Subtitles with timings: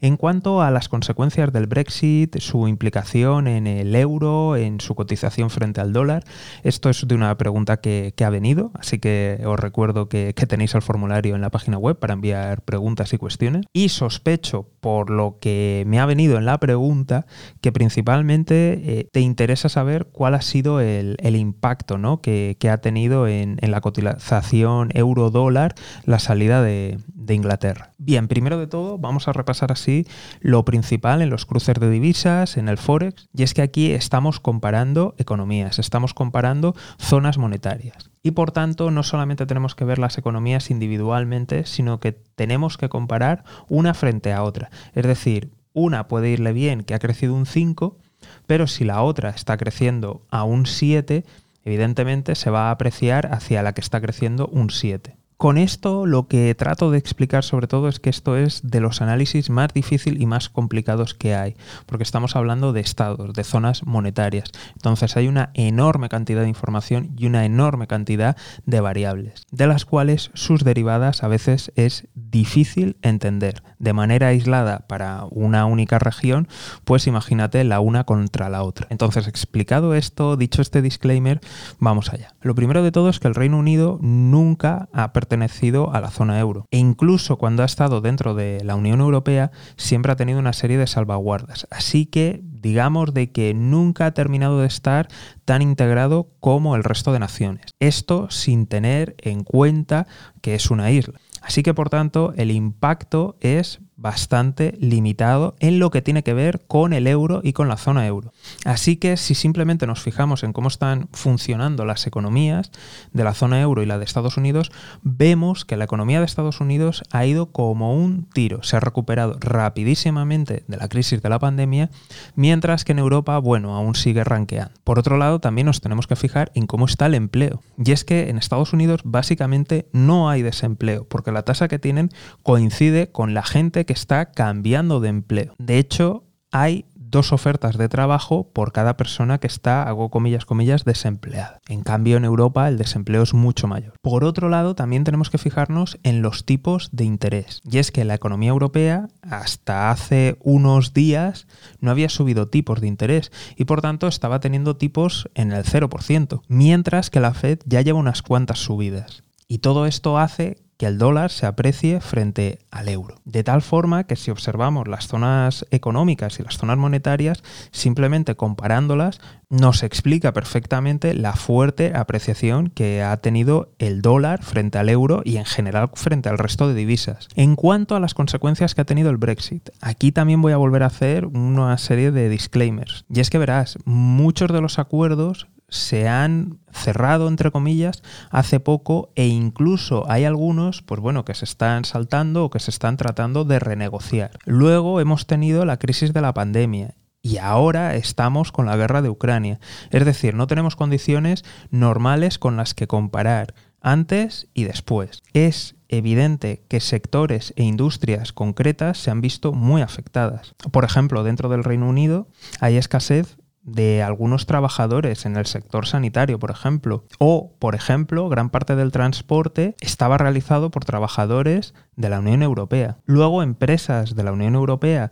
[0.00, 5.50] En cuanto a las consecuencias del Brexit, su implicación en el euro, en su cotización
[5.50, 6.22] frente al dólar,
[6.62, 10.82] esto es de una pregunta que, ha venido, así que os recuerdo que, tenéis el
[10.82, 13.66] formulario en la página web para enviar preguntas y cuestiones.
[13.72, 17.26] Y sospecho, por lo que me ha venido en la pregunta,
[17.60, 22.20] que principalmente eh, te interesa saber cuál ha sido el, impacto ¿no?
[22.20, 25.74] que, ha tenido en, la cotización euro-dólar
[26.04, 26.98] la salida de,
[27.28, 27.92] de Inglaterra.
[27.98, 30.06] Bien, primero de todo vamos a repasar así
[30.40, 34.40] lo principal en los cruces de divisas, en el forex, y es que aquí estamos
[34.40, 38.10] comparando economías, estamos comparando zonas monetarias.
[38.22, 42.88] Y por tanto, no solamente tenemos que ver las economías individualmente, sino que tenemos que
[42.88, 44.70] comparar una frente a otra.
[44.94, 47.98] Es decir, una puede irle bien que ha crecido un 5,
[48.46, 51.24] pero si la otra está creciendo a un 7,
[51.62, 55.17] evidentemente se va a apreciar hacia la que está creciendo un 7.
[55.38, 59.00] Con esto lo que trato de explicar sobre todo es que esto es de los
[59.00, 61.54] análisis más difícil y más complicados que hay,
[61.86, 64.50] porque estamos hablando de estados, de zonas monetarias.
[64.74, 68.36] Entonces hay una enorme cantidad de información y una enorme cantidad
[68.66, 73.62] de variables, de las cuales sus derivadas a veces es difícil entender.
[73.78, 76.48] De manera aislada para una única región,
[76.84, 78.86] pues imagínate la una contra la otra.
[78.90, 81.40] Entonces, explicado esto, dicho este disclaimer,
[81.78, 82.34] vamos allá.
[82.40, 86.38] Lo primero de todo es que el Reino Unido nunca ha pertenecido a la zona
[86.38, 86.66] euro.
[86.70, 90.78] E incluso cuando ha estado dentro de la Unión Europea, siempre ha tenido una serie
[90.78, 91.66] de salvaguardas.
[91.70, 95.08] Así que digamos de que nunca ha terminado de estar
[95.44, 97.66] tan integrado como el resto de naciones.
[97.80, 100.06] Esto sin tener en cuenta
[100.40, 101.20] que es una isla.
[101.42, 106.62] Así que por tanto el impacto es bastante limitado en lo que tiene que ver
[106.66, 108.32] con el euro y con la zona euro.
[108.64, 112.70] Así que si simplemente nos fijamos en cómo están funcionando las economías
[113.12, 114.70] de la zona euro y la de Estados Unidos,
[115.02, 119.36] vemos que la economía de Estados Unidos ha ido como un tiro, se ha recuperado
[119.40, 121.90] rapidísimamente de la crisis de la pandemia,
[122.36, 124.74] mientras que en Europa, bueno, aún sigue ranqueando.
[124.84, 127.62] Por otro lado, también nos tenemos que fijar en cómo está el empleo.
[127.84, 132.10] Y es que en Estados Unidos básicamente no hay desempleo, porque la tasa que tienen
[132.44, 135.54] coincide con la gente que está cambiando de empleo.
[135.58, 140.84] De hecho, hay dos ofertas de trabajo por cada persona que está, hago comillas, comillas,
[140.84, 141.58] desempleada.
[141.68, 143.94] En cambio, en Europa el desempleo es mucho mayor.
[144.02, 147.62] Por otro lado, también tenemos que fijarnos en los tipos de interés.
[147.64, 151.46] Y es que la economía europea, hasta hace unos días,
[151.80, 156.42] no había subido tipos de interés y por tanto estaba teniendo tipos en el 0%,
[156.46, 159.24] mientras que la Fed ya lleva unas cuantas subidas.
[159.46, 163.16] Y todo esto hace que el dólar se aprecie frente al euro.
[163.24, 169.20] De tal forma que si observamos las zonas económicas y las zonas monetarias, simplemente comparándolas,
[169.50, 175.38] nos explica perfectamente la fuerte apreciación que ha tenido el dólar frente al euro y
[175.38, 177.28] en general frente al resto de divisas.
[177.34, 180.84] En cuanto a las consecuencias que ha tenido el Brexit, aquí también voy a volver
[180.84, 183.04] a hacer una serie de disclaimers.
[183.12, 189.12] Y es que verás, muchos de los acuerdos se han cerrado, entre comillas, hace poco
[189.14, 193.44] e incluso hay algunos, pues bueno, que se están saltando o que se están tratando
[193.44, 194.30] de renegociar.
[194.44, 199.10] Luego hemos tenido la crisis de la pandemia y ahora estamos con la guerra de
[199.10, 199.60] Ucrania.
[199.90, 205.22] Es decir, no tenemos condiciones normales con las que comparar antes y después.
[205.32, 210.54] Es evidente que sectores e industrias concretas se han visto muy afectadas.
[210.70, 212.28] Por ejemplo, dentro del Reino Unido
[212.60, 213.36] hay escasez
[213.68, 217.04] de algunos trabajadores en el sector sanitario, por ejemplo.
[217.18, 222.98] O, por ejemplo, gran parte del transporte estaba realizado por trabajadores de la Unión Europea.
[223.06, 225.10] Luego, empresas de la Unión Europea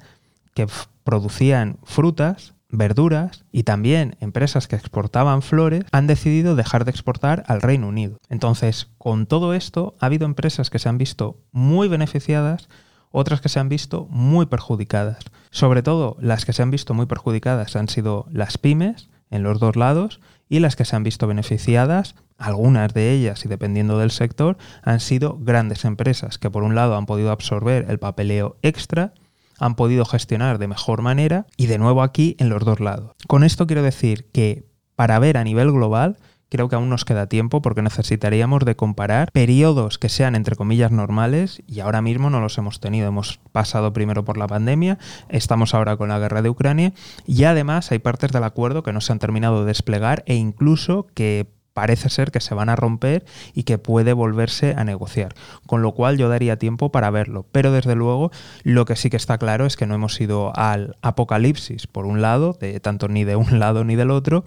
[0.55, 0.67] que
[1.05, 7.63] producían frutas, verduras y también empresas que exportaban flores han decidido dejar de exportar al
[7.63, 8.19] Reino Unido.
[8.29, 12.69] Entonces, con todo esto, ha habido empresas que se han visto muy beneficiadas
[13.17, 15.17] otras que se han visto muy perjudicadas.
[15.51, 19.59] Sobre todo las que se han visto muy perjudicadas han sido las pymes en los
[19.59, 24.11] dos lados y las que se han visto beneficiadas, algunas de ellas y dependiendo del
[24.11, 29.15] sector, han sido grandes empresas que por un lado han podido absorber el papeleo extra,
[29.59, 33.13] han podido gestionar de mejor manera y de nuevo aquí en los dos lados.
[33.27, 37.27] Con esto quiero decir que para ver a nivel global creo que aún nos queda
[37.29, 42.41] tiempo porque necesitaríamos de comparar periodos que sean entre comillas normales y ahora mismo no
[42.41, 43.09] los hemos tenido.
[43.09, 44.99] Hemos pasado primero por la pandemia,
[45.29, 46.93] estamos ahora con la guerra de Ucrania
[47.27, 51.07] y además hay partes del acuerdo que no se han terminado de desplegar e incluso
[51.15, 55.35] que parece ser que se van a romper y que puede volverse a negociar.
[55.67, 57.45] Con lo cual yo daría tiempo para verlo.
[57.53, 58.31] Pero desde luego
[58.63, 62.23] lo que sí que está claro es que no hemos ido al apocalipsis, por un
[62.23, 64.45] lado, de tanto ni de un lado ni del otro,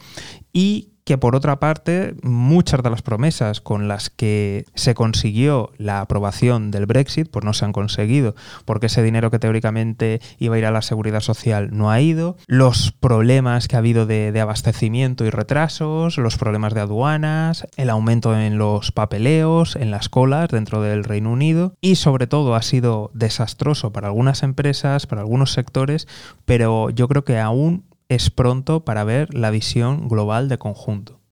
[0.53, 6.01] y que por otra parte muchas de las promesas con las que se consiguió la
[6.01, 10.59] aprobación del Brexit pues no se han conseguido porque ese dinero que teóricamente iba a
[10.59, 14.39] ir a la seguridad social no ha ido, los problemas que ha habido de, de
[14.39, 20.49] abastecimiento y retrasos, los problemas de aduanas, el aumento en los papeleos, en las colas
[20.49, 25.53] dentro del Reino Unido y sobre todo ha sido desastroso para algunas empresas, para algunos
[25.53, 26.07] sectores,
[26.45, 31.18] pero yo creo que aún es pronto para ver la visión global de conjunto.